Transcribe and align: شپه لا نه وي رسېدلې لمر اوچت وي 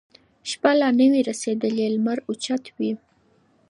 شپه 0.49 0.71
لا 0.79 0.89
نه 0.99 1.05
وي 1.11 1.21
رسېدلې 1.29 1.85
لمر 1.93 2.17
اوچت 2.27 2.63
وي 2.77 2.91